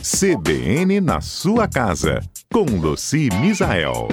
[0.00, 2.20] CBN na sua casa,
[2.52, 4.06] com Luci Misael.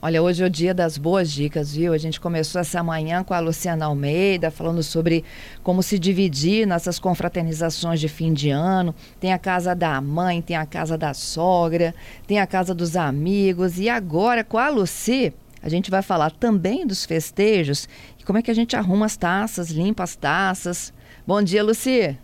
[0.00, 1.92] Olha, hoje é o dia das boas dicas, viu?
[1.92, 5.24] A gente começou essa manhã com a Luciana Almeida, falando sobre
[5.64, 8.94] como se dividir nessas confraternizações de fim de ano.
[9.18, 11.92] Tem a casa da mãe, tem a casa da sogra,
[12.28, 13.80] tem a casa dos amigos.
[13.80, 17.88] E agora, com a Luci, a gente vai falar também dos festejos
[18.18, 20.92] e como é que a gente arruma as taças, limpa as taças.
[21.26, 22.18] Bom dia, Luci.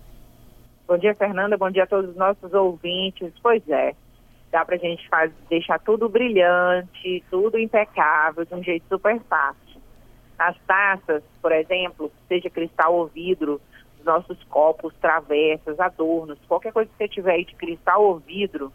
[0.87, 1.57] Bom dia, Fernanda.
[1.57, 3.33] Bom dia a todos os nossos ouvintes.
[3.43, 3.95] Pois é,
[4.51, 9.81] dá para a gente faz, deixar tudo brilhante, tudo impecável, de um jeito super fácil.
[10.39, 13.61] As taças, por exemplo, seja cristal ou vidro,
[13.99, 18.73] os nossos copos, travessas, adornos, qualquer coisa que você tiver aí de cristal ou vidro,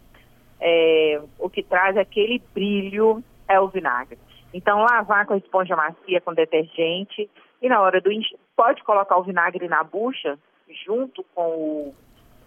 [0.60, 4.18] é, o que traz aquele brilho é o vinagre.
[4.52, 7.28] Então, lavar com a esponja macia, com detergente,
[7.60, 8.10] e na hora do...
[8.56, 10.38] Pode colocar o vinagre na bucha,
[10.84, 11.94] junto com o,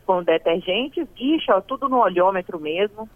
[0.06, 3.10] com o detergente, guicha, tudo no olhômetro mesmo,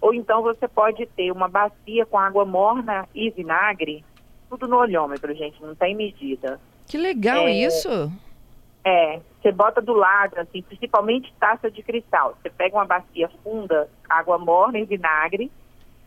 [0.00, 4.04] ou então você pode ter uma bacia com água morna e vinagre,
[4.48, 6.60] tudo no olhômetro, gente, não tem medida.
[6.86, 8.10] Que legal é, isso!
[8.84, 12.36] É, você bota do lado, assim, principalmente taça de cristal.
[12.40, 15.52] Você pega uma bacia funda, água morna e vinagre,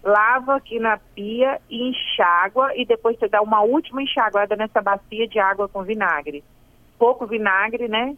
[0.04, 5.28] lava aqui na pia e enxágua e depois você dá uma última enxaguada nessa bacia
[5.28, 6.44] de água com vinagre.
[7.00, 8.16] Pouco vinagre, né?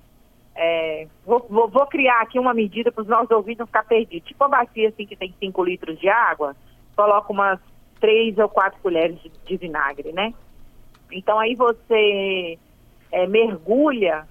[0.55, 4.27] É, vou, vou, vou, criar aqui uma medida para os nossos ouvintes não ficar perdidos.
[4.27, 6.55] Tipo a bacia assim que tem 5 litros de água,
[6.95, 7.59] coloca umas
[7.99, 10.33] 3 ou 4 colheres de, de vinagre, né?
[11.11, 12.57] Então aí você
[13.11, 14.27] é, mergulha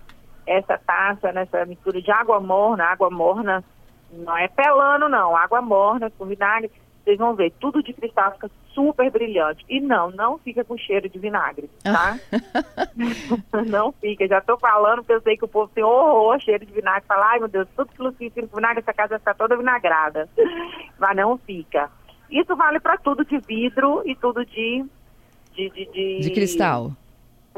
[0.47, 3.63] essa taça nessa mistura de água morna, água morna
[4.13, 6.71] não é pelando não, água morna com vinagre
[7.05, 9.63] vocês vão ver, tudo de cristal fica super brilhante.
[9.69, 12.19] E não, não fica com cheiro de vinagre, tá?
[13.69, 14.27] não fica.
[14.27, 17.07] Já tô falando porque eu sei que o povo tem horror, cheiro de vinagre.
[17.07, 20.29] Fala, ai meu Deus, tudo que Lucinha tem com vinagre, essa casa ficar toda vinagrada.
[20.99, 21.91] Mas não fica.
[22.31, 24.85] Isso vale para tudo de vidro e tudo de...
[25.53, 26.91] De, de, de, de cristal.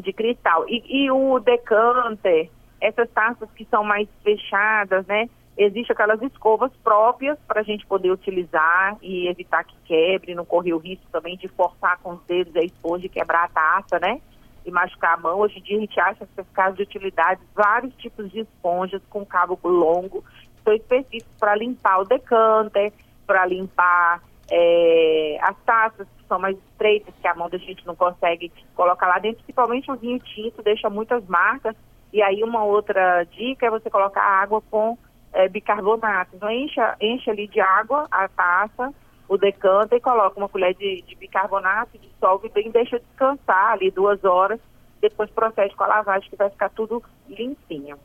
[0.02, 0.68] De cristal.
[0.68, 5.30] E, e o decanter, essas taças que são mais fechadas, né?
[5.56, 10.74] Existem aquelas escovas próprias para a gente poder utilizar e evitar que quebre, não correr
[10.74, 14.20] o risco também de forçar com os dedos a esponja e quebrar a taça, né?
[14.66, 15.38] E machucar a mão.
[15.38, 19.24] Hoje em dia a gente acha que casos de utilidade, vários tipos de esponjas com
[19.24, 20.22] cabo longo,
[20.62, 22.92] são específicos para limpar o decanter,
[23.26, 27.96] para limpar é, as taças que são mais estreitas, que a mão da gente não
[27.96, 31.74] consegue colocar lá dentro, principalmente o vinho tinto, deixa muitas marcas.
[32.12, 34.98] E aí uma outra dica é você colocar água com
[35.36, 36.34] é, bicarbonato.
[36.34, 38.92] Então enche, enche ali de água a taça,
[39.28, 44.24] o decanta e coloca uma colher de, de bicarbonato, dissolve bem, deixa descansar ali duas
[44.24, 44.58] horas,
[45.00, 47.98] depois procede com a lavagem que vai ficar tudo limpinho.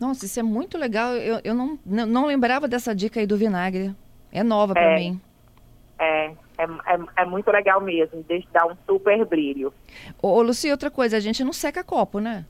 [0.00, 1.12] Nossa, isso é muito legal.
[1.14, 3.94] Eu, eu não, não lembrava dessa dica aí do vinagre.
[4.32, 5.20] É nova para é, mim.
[5.98, 6.26] É,
[6.58, 9.72] é, é, é, muito legal mesmo, deixa dar um super brilho.
[10.20, 12.44] Ô, ô Luci, outra coisa, a gente não seca copo, né?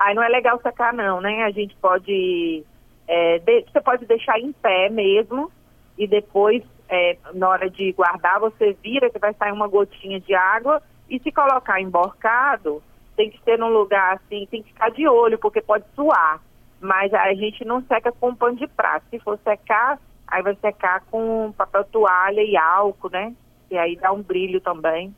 [0.00, 1.44] Aí não é legal secar não, né?
[1.44, 2.64] A gente pode,
[3.12, 5.50] é, de, você pode deixar em pé mesmo
[5.98, 10.32] e depois, é, na hora de guardar, você vira que vai sair uma gotinha de
[10.32, 12.80] água e se colocar emborcado,
[13.16, 16.40] tem que ser num lugar assim, tem que ficar de olho, porque pode suar.
[16.80, 19.04] Mas a gente não seca com pano de prato.
[19.10, 19.98] Se for secar,
[20.28, 23.34] aí vai secar com papel toalha e álcool, né?
[23.68, 25.12] E aí dá um brilho também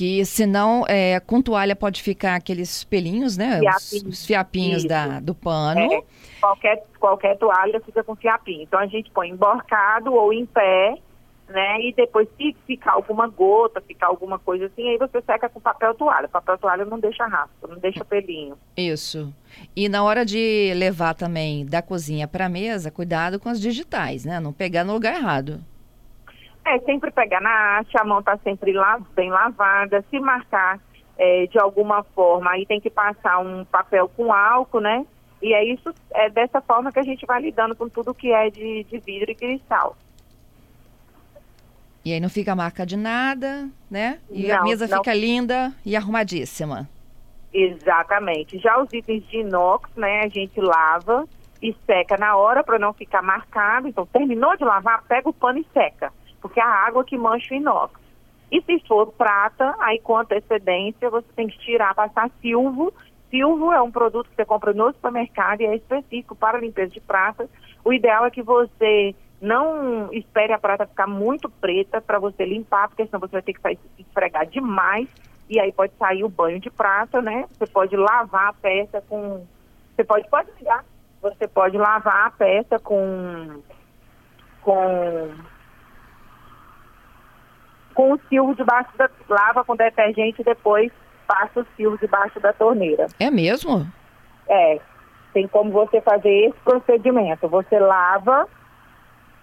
[0.00, 3.58] que senão é, com toalha pode ficar aqueles pelinhos, né?
[3.58, 4.08] Fiapinho.
[4.08, 5.78] Os, os fiapinhos da, do pano.
[5.78, 6.02] É,
[6.40, 8.62] qualquer, qualquer toalha fica com fiapinho.
[8.62, 10.94] Então a gente põe emborcado ou em pé,
[11.50, 11.82] né?
[11.82, 15.94] E depois se ficar alguma gota, ficar alguma coisa assim, aí você seca com papel
[15.94, 16.28] toalha.
[16.28, 18.56] Papel toalha não deixa rastro, não deixa pelinho.
[18.78, 19.30] Isso.
[19.76, 24.40] E na hora de levar também da cozinha para mesa, cuidado com as digitais, né?
[24.40, 25.62] Não pegar no lugar errado.
[26.64, 28.74] É, sempre pegar na haste, a mão está sempre
[29.14, 30.78] bem lavada, se marcar
[31.18, 35.04] é, de alguma forma, aí tem que passar um papel com álcool, né?
[35.42, 38.50] E é isso, é dessa forma que a gente vai lidando com tudo que é
[38.50, 39.96] de, de vidro e cristal.
[42.04, 44.18] E aí não fica marca de nada, né?
[44.30, 44.98] E não, a mesa não...
[44.98, 46.88] fica linda e arrumadíssima.
[47.52, 48.58] Exatamente.
[48.58, 51.26] Já os itens de inox, né, a gente lava
[51.60, 53.88] e seca na hora para não ficar marcado.
[53.88, 57.54] Então, terminou de lavar, pega o pano e seca porque é a água que mancha
[57.54, 58.00] o inox.
[58.50, 62.92] E se for prata, aí com antecedência você tem que tirar, passar silvo.
[63.30, 67.00] Silvo é um produto que você compra no supermercado e é específico para limpeza de
[67.00, 67.48] prata.
[67.84, 72.88] O ideal é que você Não espere a prata ficar muito preta para você limpar,
[72.88, 75.08] porque senão você vai ter que esfregar demais
[75.50, 77.44] e aí pode sair o banho de prata, né?
[77.58, 79.44] Você pode lavar a peça com.
[79.96, 80.84] Você pode, pode ligar.
[81.20, 83.60] Você pode lavar a peça com.
[84.62, 85.34] com.
[88.00, 89.10] Com o silvo debaixo da.
[89.28, 90.90] lava com detergente e depois
[91.26, 93.08] passa o silvo debaixo da torneira.
[93.18, 93.86] É mesmo?
[94.48, 94.80] É.
[95.34, 97.46] Tem como você fazer esse procedimento.
[97.48, 98.48] Você lava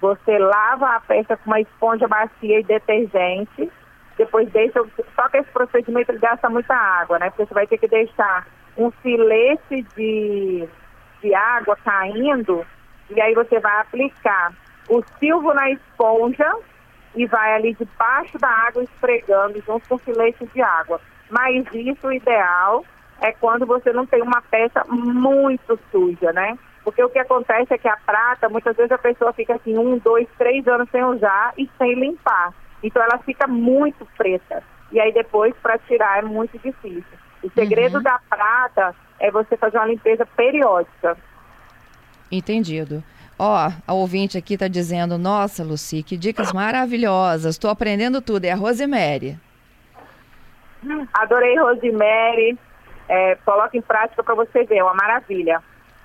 [0.01, 3.71] você lava a peça com uma esponja macia e detergente,
[4.17, 4.83] depois deixa.
[5.15, 7.29] Só que esse procedimento gasta muita água, né?
[7.29, 10.67] Porque você vai ter que deixar um filete de,
[11.21, 12.65] de água caindo,
[13.09, 14.53] e aí você vai aplicar
[14.89, 16.55] o silvo na esponja
[17.17, 21.01] e vai ali debaixo da água esfregando junto com o filete de água.
[21.29, 22.85] Mas isso, o ideal,
[23.19, 26.57] é quando você não tem uma peça muito suja, né?
[26.83, 29.97] Porque o que acontece é que a prata, muitas vezes a pessoa fica assim um,
[29.97, 32.53] dois, três anos sem usar e sem limpar.
[32.81, 34.63] Então ela fica muito preta.
[34.91, 37.03] E aí depois para tirar é muito difícil.
[37.43, 38.03] O segredo uhum.
[38.03, 41.17] da prata é você fazer uma limpeza periódica.
[42.31, 43.03] Entendido.
[43.39, 47.55] Ó, a ouvinte aqui está dizendo, nossa, Luci, que dicas maravilhosas.
[47.55, 48.45] Estou aprendendo tudo.
[48.45, 49.37] É a Rosemary.
[51.13, 52.57] Adorei Rosemary.
[53.09, 55.61] É, coloca em prática para você ver, é uma maravilha.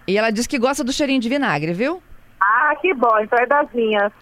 [0.07, 2.03] E ela diz que gosta do cheirinho de vinagre, viu?
[2.41, 4.13] Ah, que bom, então é das minhas.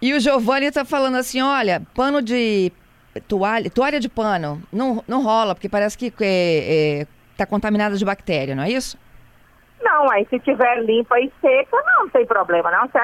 [0.00, 2.72] E o Giovanni tá falando assim: olha, pano de
[3.28, 7.06] toalha, toalha de pano, não, não rola, porque parece que é, é,
[7.36, 8.96] tá contaminada de bactéria, não é isso?
[9.82, 12.88] Não, aí se tiver limpa e seca, não, não tem problema, não.
[12.88, 12.98] Se,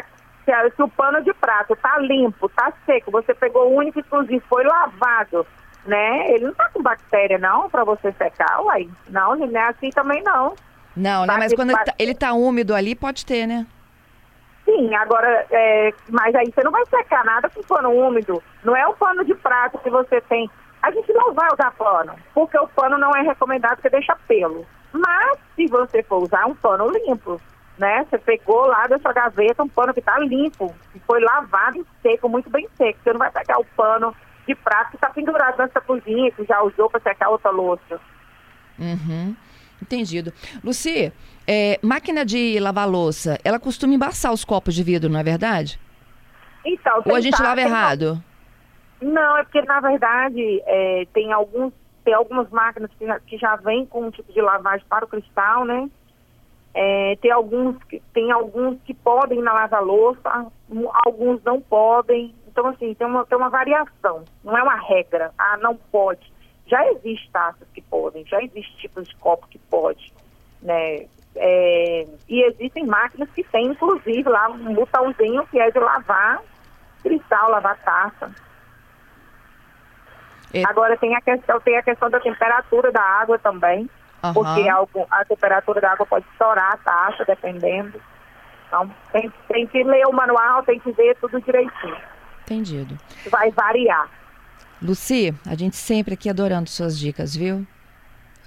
[0.45, 4.43] se, se, o pano de prato tá limpo, tá seco, você pegou o único exclusivo,
[4.49, 5.47] foi lavado,
[5.85, 6.31] né?
[6.31, 8.89] Ele não tá com bactéria, não, para você secar, uai.
[9.09, 10.55] Não, não é assim também, não.
[10.97, 11.37] Não, né?
[11.39, 13.67] Mas quando ele tá, ele tá, úmido ali, pode ter, né?
[14.65, 18.43] Sim, agora, é, mas aí você não vai secar nada com pano úmido.
[18.63, 20.51] Não é o pano de prato que você tem.
[20.83, 24.67] A gente não vai usar pano, porque o pano não é recomendado que deixa pelo.
[25.29, 27.41] Mas, se você for usar um pano limpo,
[27.79, 28.05] né?
[28.05, 31.87] Você pegou lá da sua gaveta um pano que está limpo, que foi lavado e
[32.03, 32.99] seco, muito bem seco.
[33.03, 34.15] Você não vai pegar o pano
[34.47, 38.01] de prato que está pendurado nessa cozinha, que já usou para secar outra louça.
[38.79, 39.37] Uhum.
[39.81, 40.33] Entendido.
[40.65, 41.13] Luci,
[41.47, 45.79] é, máquina de lavar louça, ela costuma embaçar os copos de vidro, não é verdade?
[46.65, 48.23] Então, Ou a gente lava errado?
[49.01, 51.73] Não, é porque na verdade é, tem alguns
[52.08, 55.08] tem algumas máquinas que já, que já vêm com um tipo de lavagem para o
[55.08, 55.90] cristal, né?
[56.72, 60.46] É, tem alguns que tem alguns que podem na lava louça,
[61.05, 62.34] alguns não podem.
[62.46, 65.32] Então assim tem uma tem uma variação, não é uma regra.
[65.37, 66.32] Ah, não pode.
[66.66, 70.10] Já existe taças que podem, já existe tipos de copo que pode,
[70.62, 71.05] né?
[71.37, 76.43] É, e existem máquinas que têm, inclusive, lá um botãozinho que é de lavar
[77.02, 78.48] cristal, lavar taça.
[80.53, 80.65] E...
[80.65, 83.89] Agora tem a questão, tem a questão da temperatura da água também,
[84.23, 84.33] uhum.
[84.33, 88.00] porque a, a temperatura da água pode estourar a taça, dependendo.
[88.67, 91.97] Então tem, tem que ler o manual, tem que ver tudo direitinho.
[92.43, 92.97] Entendido.
[93.31, 94.09] Vai variar.
[94.81, 97.67] Luci, a gente sempre aqui adorando suas dicas, viu?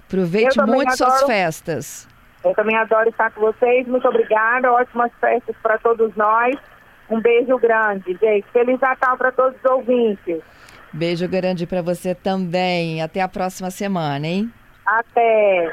[0.06, 2.08] Aproveite muito adoro, suas festas.
[2.44, 3.86] Eu também adoro estar com vocês.
[3.86, 4.72] Muito obrigada.
[4.72, 6.56] Ótimas festas para todos nós.
[7.08, 8.46] Um beijo grande, gente.
[8.52, 10.42] Feliz Natal para todos os ouvintes.
[10.92, 13.00] Beijo grande para você também.
[13.00, 14.52] Até a próxima semana, hein?
[14.84, 15.70] Até.